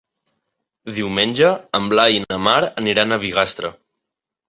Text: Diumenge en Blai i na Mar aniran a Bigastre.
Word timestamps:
Diumenge 0.99 1.53
en 1.81 1.91
Blai 1.93 2.19
i 2.19 2.25
na 2.25 2.43
Mar 2.49 2.59
aniran 2.85 3.11
a 3.21 3.25
Bigastre. 3.29 3.77